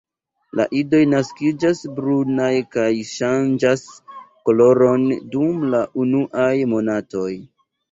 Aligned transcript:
La 0.59 0.63
idoj 0.77 1.01
naskiĝas 1.09 1.81
brunaj 1.99 2.49
kaj 2.77 2.87
ŝanĝas 3.11 3.85
koloron 4.13 5.07
dum 5.37 5.71
la 5.77 5.85
unuaj 6.07 6.51
monatoj. 6.75 7.31